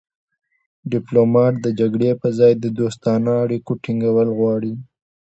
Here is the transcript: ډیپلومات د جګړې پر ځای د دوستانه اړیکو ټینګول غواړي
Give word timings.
ډیپلومات 0.91 1.53
د 1.65 1.67
جګړې 1.79 2.09
پر 2.21 2.29
ځای 2.39 2.53
د 2.57 2.65
دوستانه 2.79 3.31
اړیکو 3.43 3.71
ټینګول 3.83 4.29
غواړي 4.37 4.73